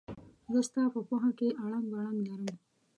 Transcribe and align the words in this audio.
زه 0.51 0.59
ستا 0.67 0.83
په 0.93 0.99
پوهه 1.07 1.31
کې 1.37 1.47
اړنګ 1.63 1.85
بړنګ 1.91 2.19
لرم. 2.27 2.47